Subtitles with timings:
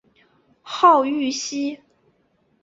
[0.63, 1.79] 号玉溪。